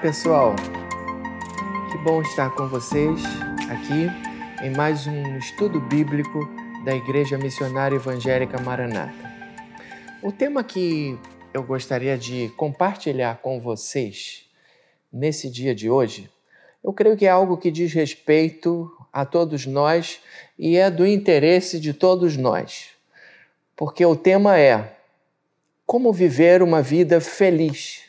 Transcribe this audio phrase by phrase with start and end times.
[0.00, 0.54] pessoal.
[1.90, 3.20] Que bom estar com vocês
[3.68, 4.06] aqui
[4.64, 6.48] em mais um estudo bíblico
[6.84, 9.12] da Igreja Missionária Evangélica Maranata.
[10.22, 11.18] O tema que
[11.52, 14.48] eu gostaria de compartilhar com vocês
[15.12, 16.30] nesse dia de hoje,
[16.84, 20.20] eu creio que é algo que diz respeito a todos nós
[20.56, 22.90] e é do interesse de todos nós.
[23.74, 24.92] Porque o tema é
[25.84, 28.07] como viver uma vida feliz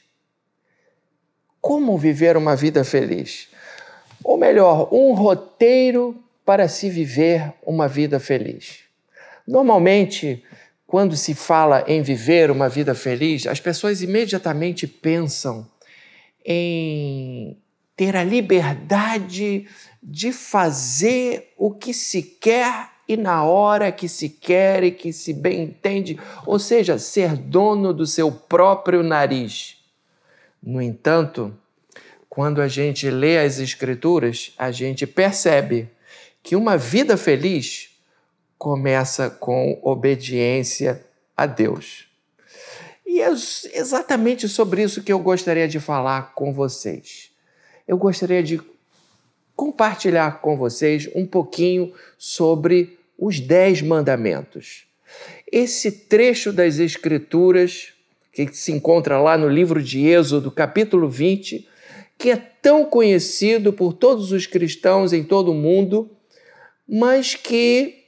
[1.61, 3.49] como viver uma vida feliz?
[4.23, 8.79] Ou melhor, um roteiro para se viver uma vida feliz.
[9.47, 10.43] Normalmente,
[10.85, 15.67] quando se fala em viver uma vida feliz, as pessoas imediatamente pensam
[16.45, 17.57] em
[17.95, 19.67] ter a liberdade
[20.01, 25.33] de fazer o que se quer e na hora que se quer e que se
[25.33, 29.78] bem entende, ou seja, ser dono do seu próprio nariz.
[30.61, 31.53] No entanto,
[32.29, 35.89] quando a gente lê as Escrituras, a gente percebe
[36.43, 37.89] que uma vida feliz
[38.57, 42.07] começa com obediência a Deus.
[43.05, 47.31] E é exatamente sobre isso que eu gostaria de falar com vocês.
[47.87, 48.61] Eu gostaria de
[49.55, 54.85] compartilhar com vocês um pouquinho sobre os Dez Mandamentos.
[55.51, 57.93] Esse trecho das Escrituras
[58.31, 61.67] que se encontra lá no livro de Êxodo, capítulo 20,
[62.17, 66.09] que é tão conhecido por todos os cristãos em todo o mundo,
[66.87, 68.03] mas que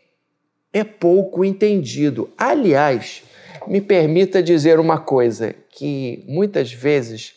[0.73, 2.29] é pouco entendido.
[2.37, 3.23] Aliás,
[3.67, 7.33] me permita dizer uma coisa, que muitas vezes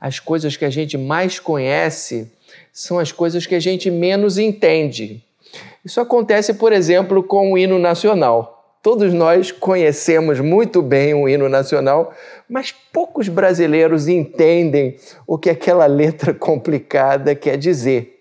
[0.00, 2.30] as coisas que a gente mais conhece
[2.72, 5.22] são as coisas que a gente menos entende.
[5.84, 8.51] Isso acontece, por exemplo, com o hino nacional.
[8.82, 12.12] Todos nós conhecemos muito bem o hino nacional,
[12.48, 18.20] mas poucos brasileiros entendem o que aquela letra complicada quer dizer.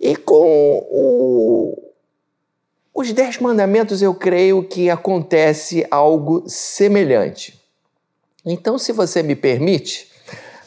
[0.00, 1.92] E com o,
[2.92, 7.60] os Dez Mandamentos, eu creio que acontece algo semelhante.
[8.44, 10.10] Então, se você me permite,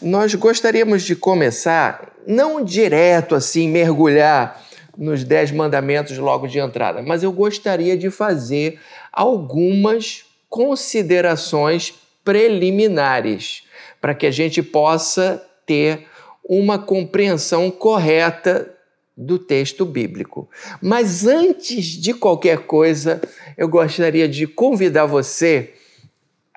[0.02, 4.64] nós gostaríamos de começar, não direto assim, mergulhar
[4.98, 8.80] nos Dez Mandamentos logo de entrada, mas eu gostaria de fazer
[9.12, 11.94] algumas considerações
[12.24, 13.64] preliminares
[14.00, 16.08] para que a gente possa ter
[16.44, 18.76] uma compreensão correta
[19.16, 20.50] do texto bíblico.
[20.82, 23.22] Mas antes de qualquer coisa,
[23.58, 25.74] eu gostaria de convidar você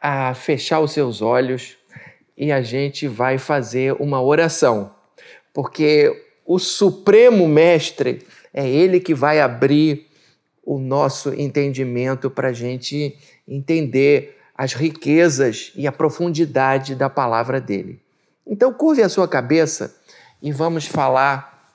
[0.00, 1.77] a fechar os seus olhos
[2.37, 4.93] e a gente vai fazer uma oração,
[5.53, 10.06] porque o Supremo Mestre, é Ele que vai abrir
[10.65, 13.16] o nosso entendimento para a gente
[13.47, 18.00] entender as riquezas e a profundidade da palavra dele.
[18.47, 19.97] Então, curve a sua cabeça
[20.41, 21.75] e vamos falar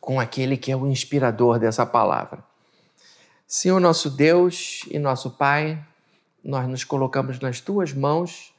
[0.00, 2.44] com aquele que é o inspirador dessa palavra.
[3.46, 5.82] Senhor nosso Deus e nosso Pai,
[6.42, 8.52] nós nos colocamos nas tuas mãos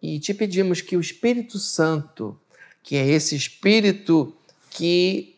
[0.00, 2.38] e te pedimos que o Espírito Santo,
[2.82, 4.34] que é esse Espírito
[4.74, 5.36] que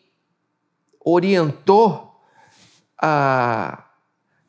[0.99, 2.19] orientou
[2.97, 3.85] a,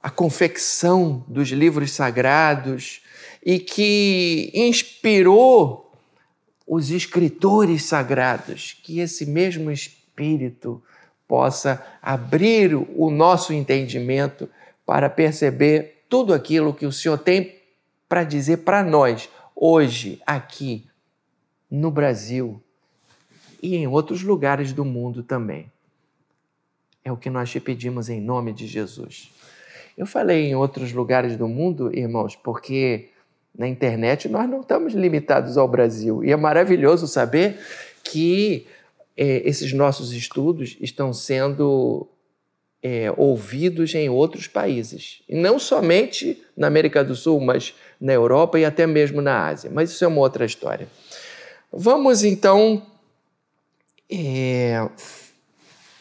[0.02, 3.02] a confecção dos livros sagrados
[3.44, 5.92] e que inspirou
[6.66, 10.82] os escritores sagrados, que esse mesmo Espírito
[11.28, 14.48] possa abrir o nosso entendimento
[14.84, 17.56] para perceber tudo aquilo que o Senhor tem
[18.08, 20.86] para dizer para nós hoje, aqui
[21.70, 22.62] no Brasil,
[23.66, 25.71] e em outros lugares do mundo também.
[27.04, 29.31] É o que nós te pedimos em nome de Jesus.
[29.99, 33.09] Eu falei em outros lugares do mundo, irmãos, porque
[33.59, 36.25] na internet nós não estamos limitados ao Brasil.
[36.25, 37.59] E é maravilhoso saber
[38.05, 38.66] que
[39.16, 42.06] é, esses nossos estudos estão sendo
[42.81, 45.22] é, ouvidos em outros países.
[45.28, 49.70] E não somente na América do Sul, mas na Europa e até mesmo na Ásia.
[49.73, 50.87] Mas isso é uma outra história.
[51.73, 52.82] Vamos então
[54.11, 54.88] é,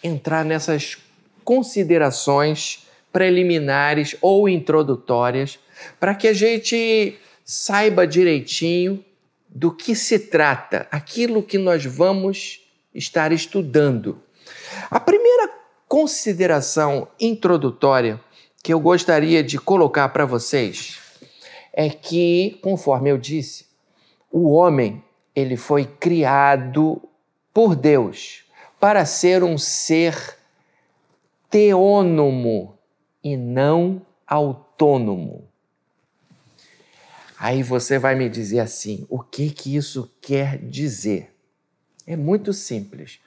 [0.04, 0.98] entrar nessas
[1.44, 5.60] considerações preliminares ou introdutórias
[6.00, 9.04] para que a gente saiba direitinho
[9.48, 12.60] do que se trata, aquilo que nós vamos
[12.94, 14.22] estar estudando.
[14.92, 15.50] A primeira
[15.88, 18.20] consideração introdutória
[18.62, 21.00] que eu gostaria de colocar para vocês
[21.72, 23.66] é que, conforme eu disse,
[24.32, 25.04] o homem
[25.36, 27.02] ele foi criado
[27.56, 28.44] por Deus
[28.82, 30.38] para ser um ser
[31.50, 32.78] teônomo
[33.24, 35.48] e não autônomo.
[37.40, 41.34] Aí você vai me dizer assim: o que que isso quer dizer?
[42.06, 43.22] É muito simples.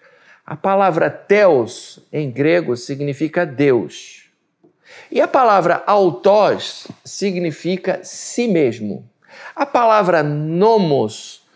[0.44, 4.28] A palavra Theos em grego significa Deus.
[5.10, 9.08] E a palavra autós significa si mesmo.
[9.56, 11.47] A palavra nomos,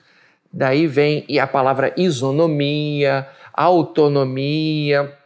[0.52, 5.16] daí vem e a palavra isonomia, autonomia.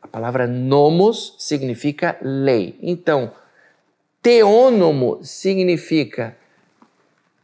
[0.00, 2.76] A palavra nomos significa lei.
[2.82, 3.32] Então,
[4.20, 6.36] teônomo significa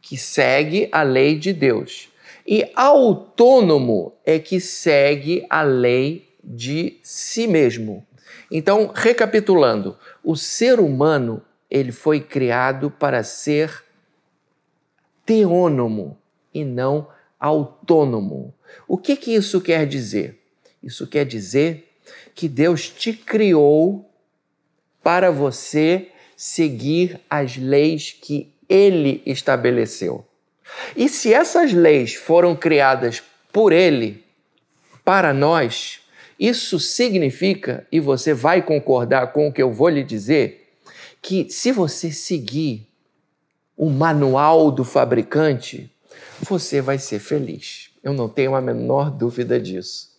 [0.01, 2.09] que segue a lei de Deus.
[2.45, 8.05] E autônomo é que segue a lei de si mesmo.
[8.51, 13.83] Então, recapitulando, o ser humano ele foi criado para ser
[15.25, 16.18] teônomo
[16.53, 17.07] e não
[17.39, 18.53] autônomo.
[18.87, 20.39] O que, que isso quer dizer?
[20.81, 21.89] Isso quer dizer
[22.35, 24.09] que Deus te criou
[25.03, 30.25] para você seguir as leis que Ele estabeleceu.
[30.95, 34.23] E se essas leis foram criadas por Ele,
[35.03, 35.99] para nós,
[36.39, 40.71] isso significa, e você vai concordar com o que eu vou lhe dizer,
[41.21, 42.87] que se você seguir
[43.75, 45.91] o manual do fabricante,
[46.41, 47.89] você vai ser feliz.
[48.03, 50.09] Eu não tenho a menor dúvida disso.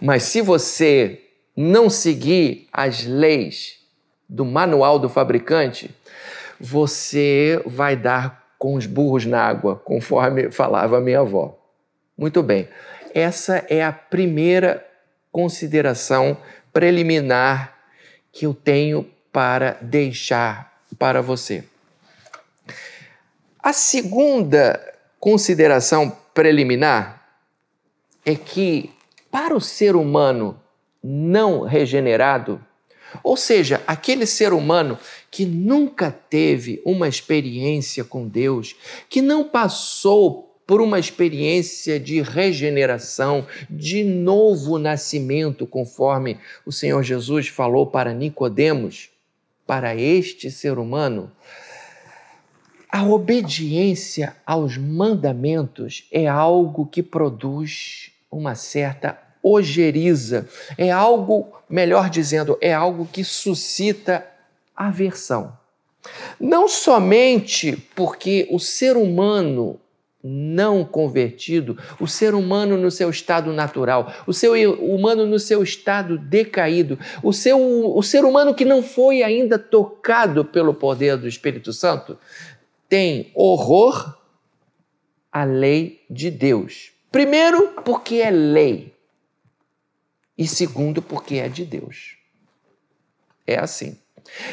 [0.00, 1.22] Mas se você
[1.56, 3.78] não seguir as leis
[4.28, 5.90] do manual do fabricante,
[6.60, 11.56] você vai dar com os burros na água, conforme falava minha avó.
[12.16, 12.68] Muito bem,
[13.14, 14.84] essa é a primeira
[15.30, 16.36] consideração
[16.72, 17.78] preliminar
[18.32, 21.64] que eu tenho para deixar para você.
[23.60, 24.80] A segunda
[25.18, 27.26] consideração preliminar
[28.24, 28.90] é que,
[29.30, 30.60] para o ser humano
[31.02, 32.60] não regenerado,
[33.22, 34.98] ou seja, aquele ser humano
[35.30, 38.76] que nunca teve uma experiência com Deus,
[39.08, 47.48] que não passou por uma experiência de regeneração, de novo nascimento, conforme o Senhor Jesus
[47.48, 49.08] falou para Nicodemos,
[49.66, 51.32] para este ser humano,
[52.90, 62.58] a obediência aos mandamentos é algo que produz uma certa ojeriza, é algo, melhor dizendo,
[62.60, 64.26] é algo que suscita
[64.76, 65.56] aversão.
[66.40, 69.78] Não somente porque o ser humano
[70.22, 76.18] não convertido, o ser humano no seu estado natural, o ser humano no seu estado
[76.18, 81.72] decaído, o, seu, o ser humano que não foi ainda tocado pelo poder do Espírito
[81.72, 82.18] Santo,
[82.88, 84.16] tem horror
[85.30, 86.92] à lei de Deus.
[87.10, 88.94] Primeiro, porque é lei.
[90.36, 92.16] E segundo, porque é de Deus.
[93.46, 93.96] É assim.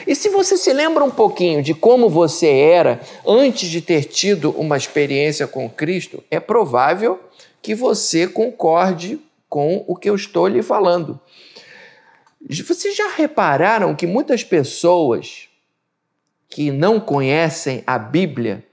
[0.08, 4.52] E se você se lembra um pouquinho de como você era antes de ter tido
[4.52, 7.20] uma experiência com Cristo, é provável
[7.62, 11.20] que você concorde com o que eu estou lhe falando.
[12.50, 15.50] Vocês já repararam que muitas pessoas
[16.56, 18.64] que não conhecem a Bíblia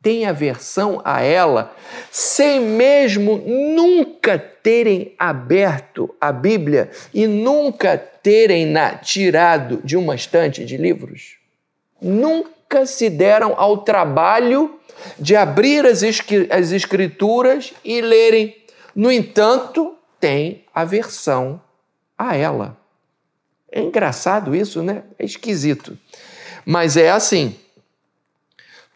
[0.00, 1.74] têm aversão a ela,
[2.08, 10.64] sem mesmo nunca terem aberto a Bíblia e nunca terem na tirado de uma estante
[10.64, 11.38] de livros?
[12.00, 14.78] Nunca se deram ao trabalho
[15.18, 16.04] de abrir as,
[16.48, 18.56] as Escrituras e lerem.
[18.94, 21.60] No entanto, têm aversão
[22.16, 22.78] a ela.
[23.72, 25.02] É engraçado isso, né?
[25.18, 25.98] É esquisito.
[26.68, 27.54] Mas é assim.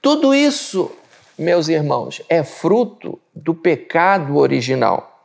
[0.02, 0.90] Tudo isso,
[1.38, 5.24] meus irmãos, é fruto do pecado original.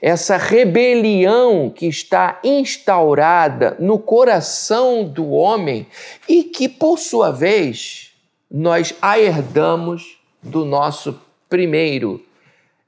[0.00, 5.86] Essa rebelião que está instaurada no coração do homem
[6.26, 8.12] e que, por sua vez,
[8.50, 12.24] nós a herdamos do nosso primeiro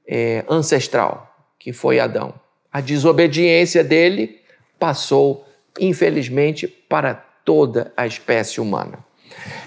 [0.07, 2.33] é, ancestral, que foi Adão.
[2.71, 4.41] A desobediência dele
[4.79, 5.45] passou,
[5.79, 8.99] infelizmente, para toda a espécie humana.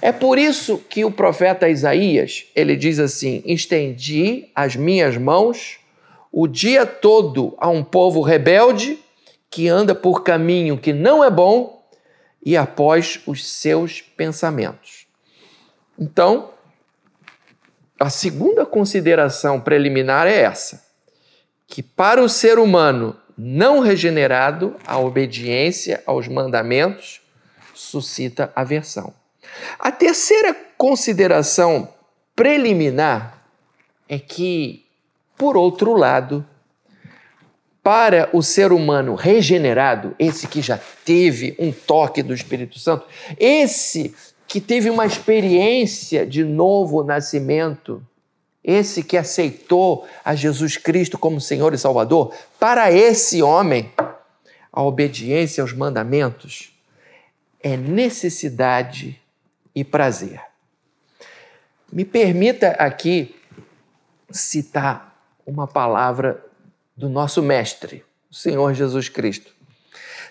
[0.02, 5.80] É por isso que o profeta Isaías, ele diz assim: "Estendi as minhas mãos
[6.30, 8.98] o dia todo a um povo rebelde
[9.48, 11.82] que anda por caminho que não é bom
[12.44, 15.06] e após os seus pensamentos".
[15.98, 16.50] Então,
[17.98, 20.84] a segunda consideração preliminar é essa:
[21.66, 27.19] que para o ser humano não regenerado, a obediência aos mandamentos
[27.80, 29.12] suscita aversão.
[29.78, 31.88] A terceira consideração
[32.36, 33.42] preliminar
[34.08, 34.84] é que,
[35.36, 36.44] por outro lado,
[37.82, 43.06] para o ser humano regenerado, esse que já teve um toque do Espírito Santo,
[43.38, 44.14] esse
[44.46, 48.02] que teve uma experiência de novo nascimento,
[48.62, 53.90] esse que aceitou a Jesus Cristo como Senhor e Salvador, para esse homem,
[54.72, 56.69] a obediência aos mandamentos
[57.62, 59.20] é necessidade
[59.74, 60.40] e prazer.
[61.92, 63.34] Me permita aqui
[64.30, 66.44] citar uma palavra
[66.96, 69.52] do nosso mestre, o Senhor Jesus Cristo.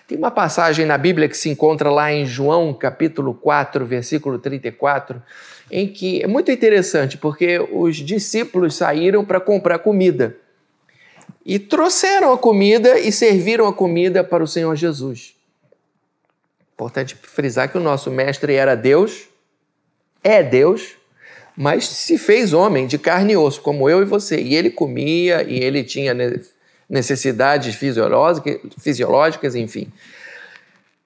[0.08, 5.22] Tem uma passagem na Bíblia que se encontra lá em João, capítulo 4, versículo 34,
[5.70, 10.36] em que é muito interessante, porque os discípulos saíram para comprar comida
[11.44, 15.36] e trouxeram a comida e serviram a comida para o Senhor Jesus.
[16.80, 19.28] Importante frisar que o nosso mestre era Deus,
[20.24, 20.92] é Deus,
[21.54, 24.40] mas se fez homem de carne e osso, como eu e você.
[24.40, 26.16] E ele comia e ele tinha
[26.88, 29.92] necessidades fisiológicas, enfim.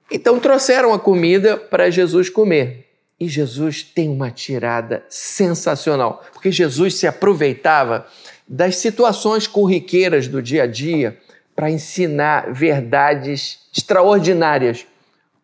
[0.09, 2.89] Então trouxeram a comida para Jesus comer.
[3.19, 8.07] E Jesus tem uma tirada sensacional, porque Jesus se aproveitava
[8.47, 11.19] das situações corriqueiras do dia a dia
[11.57, 14.87] para ensinar verdades extraordinárias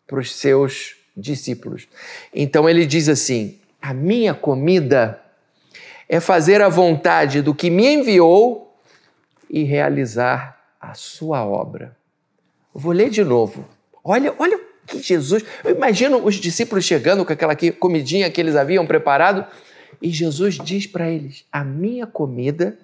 [0.07, 1.87] para os seus discípulos.
[2.33, 5.21] Então ele diz assim: A minha comida
[6.07, 8.75] é fazer a vontade do que me enviou
[9.49, 11.95] e realizar a sua obra.
[12.73, 13.65] Vou ler de novo.
[14.03, 15.43] Olha, olha que Jesus.
[15.63, 19.45] Eu imagino os discípulos chegando com aquela comidinha que eles haviam preparado
[20.01, 22.77] e Jesus diz para eles: A minha comida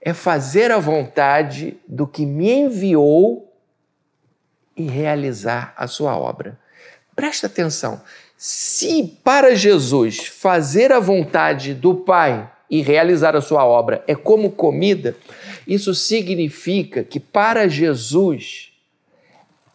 [0.00, 3.45] é fazer a vontade do que me enviou
[4.76, 6.58] e realizar a sua obra.
[7.14, 8.00] Presta atenção.
[8.36, 14.50] Se para Jesus fazer a vontade do Pai e realizar a sua obra é como
[14.50, 15.16] comida,
[15.66, 18.72] isso significa que para Jesus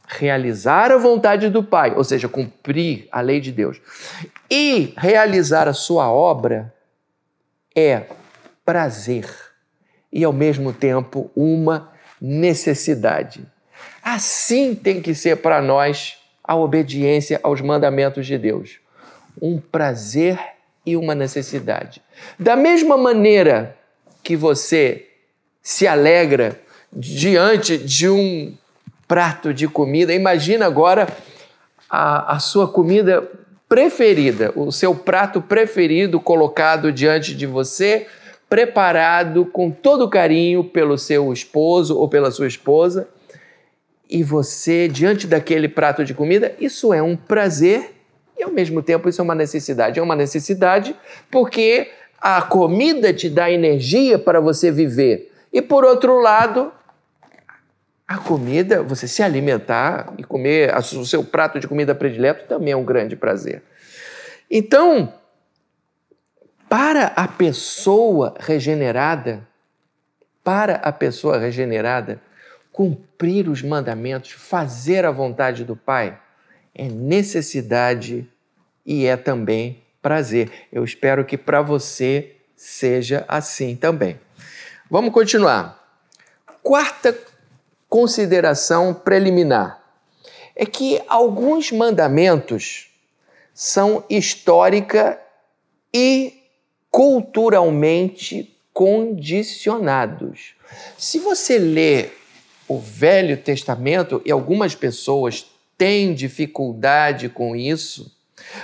[0.08, 3.82] realizar a vontade do Pai, ou seja, cumprir a lei de Deus,
[4.50, 6.74] e realizar a sua obra
[7.76, 8.04] é
[8.66, 9.26] prazer
[10.12, 13.46] e ao mesmo tempo uma necessidade.
[14.04, 18.80] Assim tem que ser para nós a obediência aos mandamentos de Deus.
[19.42, 20.40] Um prazer
[20.86, 22.02] e uma necessidade.
[22.40, 23.78] Da mesma maneira
[24.24, 25.08] que você
[25.62, 26.60] se alegra
[26.92, 28.54] diante de um
[29.08, 30.14] prato de comida.
[30.14, 31.08] Imagina agora
[31.90, 33.30] a, a sua comida
[33.68, 38.08] preferida, o seu prato preferido colocado diante de você,
[38.50, 43.08] preparado com todo carinho pelo seu esposo ou pela sua esposa.
[44.12, 47.96] E você, diante daquele prato de comida, isso é um prazer
[48.38, 50.00] e ao mesmo tempo isso é uma necessidade.
[50.00, 50.94] É uma necessidade
[51.32, 51.90] porque
[52.20, 55.32] a comida te dá energia para você viver.
[55.54, 56.74] E por outro lado,
[58.06, 62.76] a comida, você se alimentar e comer o seu prato de comida predileto também é
[62.76, 63.64] um grande prazer.
[64.50, 65.14] Então,
[66.68, 69.48] para a pessoa regenerada,
[70.44, 72.20] para a pessoa regenerada,
[72.72, 76.20] cumprir os mandamentos, fazer a vontade do Pai,
[76.74, 78.28] é necessidade
[78.86, 80.50] e é também prazer.
[80.72, 84.20] Eu espero que para você seja assim também.
[84.90, 85.80] Vamos continuar.
[86.64, 87.18] Quarta
[87.90, 89.82] consideração preliminar
[90.56, 92.90] é que alguns mandamentos
[93.54, 95.20] são histórica
[95.94, 96.42] e
[96.90, 100.56] culturalmente condicionados.
[100.98, 102.10] Se você lê
[102.76, 105.46] o Velho Testamento, e algumas pessoas
[105.78, 108.12] têm dificuldade com isso,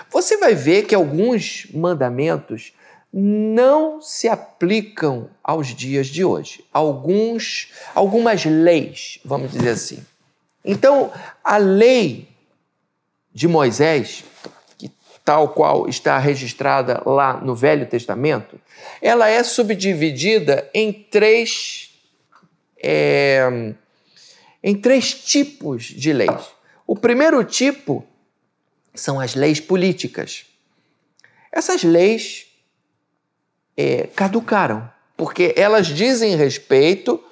[0.10, 2.74] você vai ver que alguns mandamentos
[3.12, 6.64] não se aplicam aos dias de hoje.
[6.72, 10.06] Alguns, algumas leis, vamos dizer assim.
[10.64, 11.12] Então,
[11.44, 12.28] a lei
[13.34, 14.24] de Moisés,
[14.78, 14.92] que
[15.24, 18.60] tal qual está registrada lá no Velho Testamento,
[19.02, 21.92] ela é subdividida em três,
[22.82, 23.74] é,
[24.68, 26.48] em três tipos de leis.
[26.86, 28.06] O primeiro tipo
[28.94, 30.46] são as leis políticas.
[31.50, 32.48] Essas leis
[33.78, 37.24] é, caducaram, porque elas dizem respeito,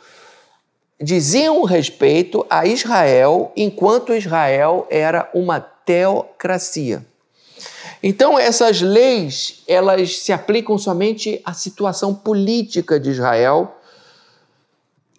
[0.97, 7.05] diziam respeito a Israel enquanto Israel era uma teocracia.
[8.01, 13.74] Então essas leis, elas se aplicam somente à situação política de Israel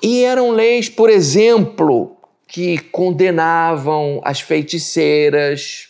[0.03, 5.89] e eram leis, por exemplo, que condenavam as feiticeiras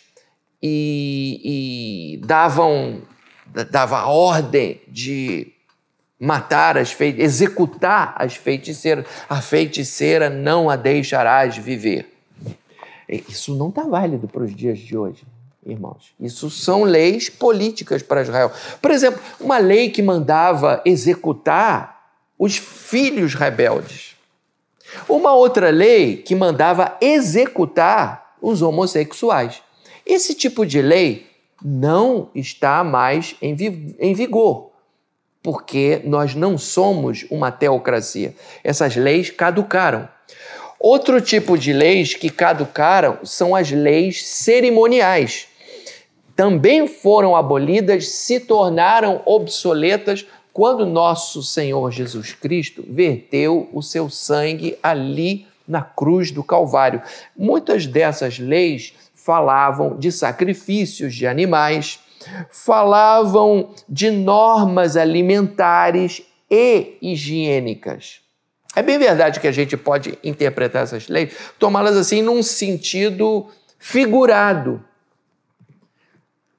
[0.61, 3.01] e, e davam
[3.71, 5.53] dava ordem de
[6.19, 9.05] matar as feiticeiras, executar as feiticeiras.
[9.29, 12.13] A feiticeira não a deixarás viver.
[13.07, 15.23] Isso não está válido para os dias de hoje.
[15.65, 16.13] irmãos.
[16.19, 18.51] Isso são leis políticas para Israel.
[18.81, 21.96] Por exemplo, uma lei que mandava executar
[22.37, 24.15] os filhos rebeldes.
[25.07, 29.61] Uma outra lei que mandava executar os homossexuais.
[30.05, 31.27] Esse tipo de lei
[31.63, 34.71] não está mais em, vi em vigor,
[35.41, 38.35] porque nós não somos uma teocracia.
[38.63, 40.07] Essas leis caducaram.
[40.79, 45.47] Outro tipo de leis que caducaram são as leis cerimoniais.
[46.35, 50.25] Também foram abolidas, se tornaram obsoletas
[50.57, 56.99] quando nosso Senhor Jesus Cristo verteu o seu sangue ali na cruz do Calvário.
[57.37, 61.99] Muitas dessas leis falavam de sacrifícios de animais,
[62.49, 68.21] falavam de normas alimentares e higiênicas.
[68.75, 73.45] É bem verdade que a gente pode interpretar essas leis, tomá-las assim num sentido
[73.77, 74.83] figurado,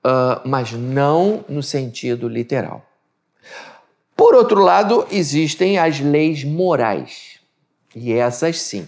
[0.05, 2.85] uh, mas não no sentido literal.
[4.19, 7.39] Por outro lado, existem as leis morais.
[7.95, 8.85] E essas sim.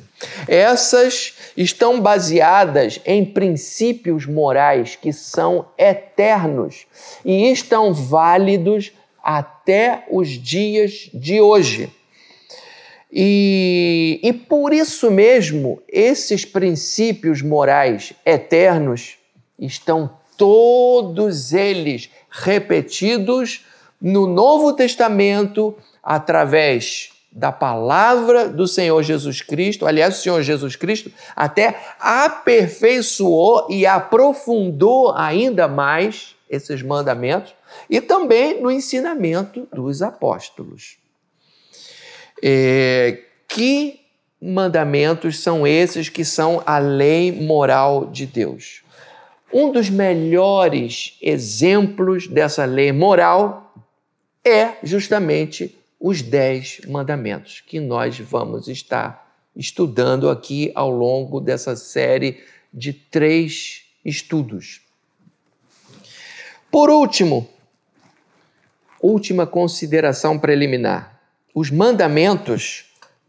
[0.48, 6.84] Essas estão baseadas em princípios morais que são eternos
[7.24, 8.90] e estão válidos
[9.22, 11.88] até os dias de hoje.
[13.12, 19.16] E, e por isso mesmo, esses princípios morais eternos
[19.56, 23.64] estão todos eles repetidos
[24.00, 29.86] no Novo Testamento através da palavra do Senhor Jesus Cristo.
[29.86, 37.54] Aliás, o Senhor Jesus Cristo até aperfeiçoou e aprofundou ainda mais esses mandamentos
[37.88, 40.98] e também no ensinamento dos apóstolos.
[42.42, 44.00] É, que
[44.40, 48.82] mandamentos são esses que são a lei moral de Deus?
[49.52, 53.69] Um dos melhores exemplos dessa lei moral
[54.44, 62.42] é justamente os dez mandamentos que nós vamos estar estudando aqui ao longo dessa série
[62.72, 64.80] de três estudos.
[66.70, 67.48] Por último,
[69.02, 71.20] última consideração preliminar
[71.54, 72.84] os mandamentos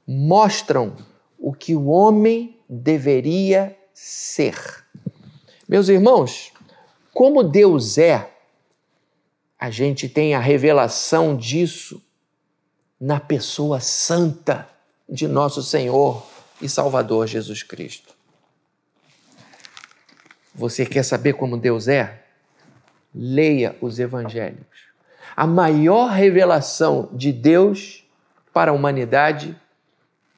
[0.07, 0.95] mostram
[1.39, 4.55] o que o homem deveria ser.
[5.67, 6.51] Meus irmãos,
[7.13, 8.30] como Deus é,
[9.61, 12.03] a gente tem a revelação disso
[12.99, 14.67] na pessoa santa
[15.07, 16.25] de nosso Senhor
[16.59, 18.15] e Salvador Jesus Cristo.
[20.55, 22.23] Você quer saber como Deus é?
[23.13, 24.65] Leia os evangelhos.
[25.35, 28.03] A maior revelação de Deus
[28.51, 29.55] para a humanidade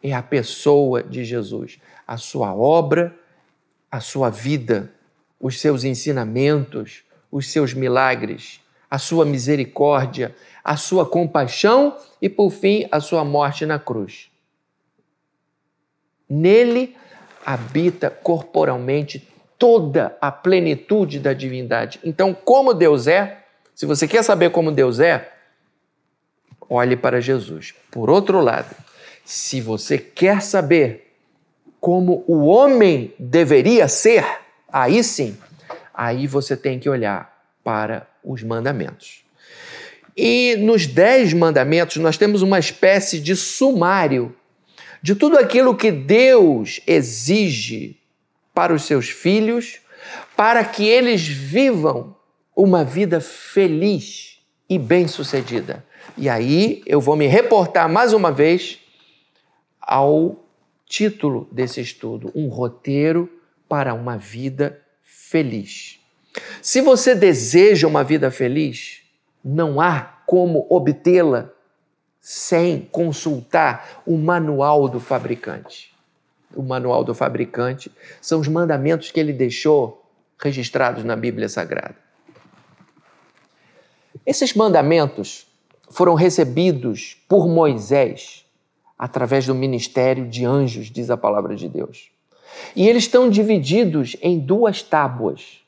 [0.01, 3.17] é a pessoa de Jesus, a sua obra,
[3.89, 4.93] a sua vida,
[5.39, 8.59] os seus ensinamentos, os seus milagres,
[8.93, 14.29] a sua misericórdia, a sua compaixão e, por fim, a sua morte na cruz.
[16.29, 16.95] Nele
[17.43, 19.27] habita corporalmente
[19.57, 21.99] toda a plenitude da divindade.
[22.03, 25.33] Então, como Deus é, se você quer saber como Deus é,
[26.69, 27.73] olhe para Jesus.
[27.89, 28.75] Por outro lado,
[29.25, 31.17] se você quer saber
[31.81, 34.23] como o homem deveria ser,
[34.71, 35.35] aí sim,
[35.91, 39.23] aí você tem que olhar para os mandamentos.
[40.15, 44.35] E nos dez mandamentos nós temos uma espécie de sumário
[45.01, 47.99] de tudo aquilo que Deus exige
[48.53, 49.81] para os seus filhos,
[50.35, 52.15] para que eles vivam
[52.55, 55.85] uma vida feliz e bem-sucedida.
[56.17, 58.79] E aí eu vou me reportar mais uma vez
[59.81, 60.45] ao
[60.85, 63.29] título desse estudo: Um roteiro
[63.67, 65.99] para uma vida feliz.
[66.61, 69.01] Se você deseja uma vida feliz,
[69.43, 71.51] não há como obtê-la
[72.19, 75.93] sem consultar o manual do fabricante.
[76.55, 77.91] O manual do fabricante
[78.21, 80.05] são os mandamentos que ele deixou
[80.39, 81.95] registrados na Bíblia Sagrada.
[84.25, 85.47] Esses mandamentos
[85.89, 88.45] foram recebidos por Moisés
[88.97, 92.09] através do ministério de anjos, diz a palavra de Deus.
[92.75, 95.62] E eles estão divididos em duas tábuas.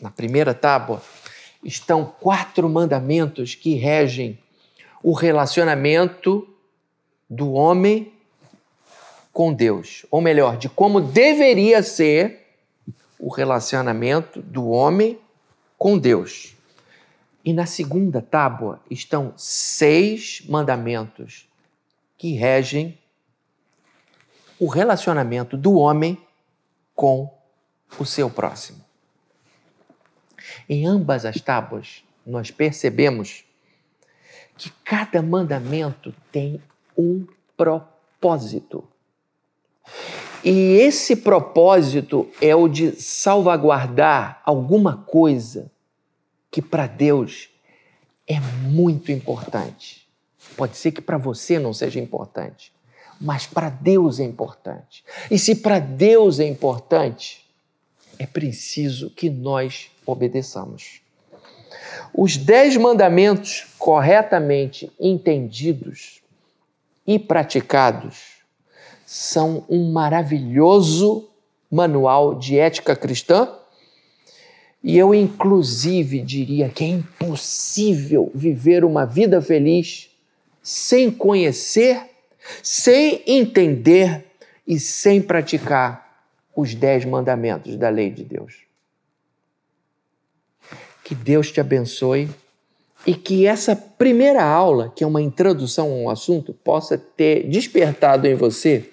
[0.00, 1.02] Na primeira tábua
[1.62, 4.38] estão quatro mandamentos que regem
[5.02, 6.48] o relacionamento
[7.28, 8.12] do homem
[9.32, 12.46] com Deus, ou melhor, de como deveria ser
[13.18, 15.18] o relacionamento do homem
[15.78, 16.56] com Deus.
[17.44, 21.48] E na segunda tábua estão seis mandamentos
[22.18, 22.98] que regem
[24.58, 26.18] o relacionamento do homem
[26.94, 27.32] com
[27.98, 28.89] o seu próximo.
[30.68, 33.44] Em ambas as tábuas, nós percebemos
[34.56, 36.60] que cada mandamento tem
[36.96, 38.84] um propósito.
[40.44, 45.70] E esse propósito é o de salvaguardar alguma coisa
[46.50, 47.48] que para Deus
[48.26, 50.06] é muito importante.
[50.56, 52.72] Pode ser que para você não seja importante,
[53.20, 55.04] mas para Deus é importante.
[55.30, 57.44] E se para Deus é importante,
[58.18, 61.00] é preciso que nós obedeçamos.
[62.12, 66.20] Os dez mandamentos corretamente entendidos
[67.06, 68.40] e praticados
[69.06, 71.28] são um maravilhoso
[71.70, 73.48] manual de ética cristã.
[74.82, 80.10] E eu, inclusive, diria que é impossível viver uma vida feliz
[80.62, 82.00] sem conhecer,
[82.62, 84.24] sem entender
[84.66, 88.69] e sem praticar os dez mandamentos da lei de Deus.
[91.10, 92.28] Que Deus te abençoe
[93.04, 98.28] e que essa primeira aula, que é uma introdução a um assunto, possa ter despertado
[98.28, 98.88] em você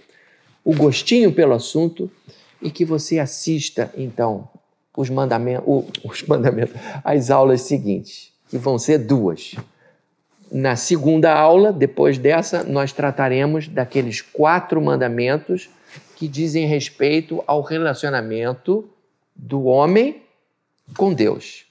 [0.65, 2.09] o gostinho pelo assunto
[2.59, 4.49] e que você assista, então,
[4.97, 5.63] os mandamentos,
[6.03, 9.53] os mandamentos, as aulas seguintes, que vão ser duas.
[10.51, 15.69] Na segunda aula, depois dessa, nós trataremos daqueles quatro mandamentos
[16.15, 18.89] que dizem respeito ao relacionamento
[19.35, 20.23] do homem
[20.97, 21.67] com Deus.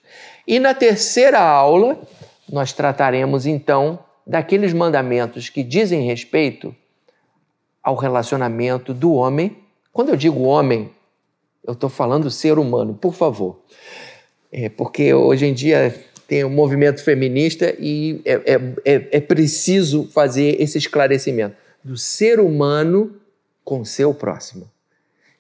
[0.47, 2.01] E na terceira aula,
[2.49, 6.75] nós trataremos então daqueles mandamentos que dizem respeito
[7.83, 9.57] ao relacionamento do homem.
[9.93, 10.91] Quando eu digo homem,
[11.65, 13.61] eu estou falando ser humano, por favor.
[14.53, 15.95] É porque hoje em dia
[16.27, 18.55] tem um movimento feminista e é, é,
[18.85, 23.17] é, é preciso fazer esse esclarecimento do ser humano
[23.65, 24.71] com seu próximo.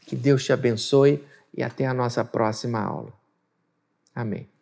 [0.07, 1.23] Que Deus te abençoe
[1.57, 3.13] e até a nossa próxima aula.
[4.15, 4.56] Amém.